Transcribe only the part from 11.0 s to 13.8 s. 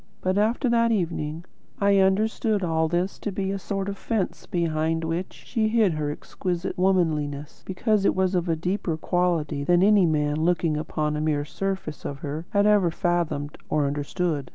the mere surface of her had ever fathomed